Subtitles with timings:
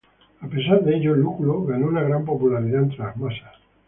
[0.39, 3.53] A pesar de ello, Lúculo ganó una gran popularidad entre las masas.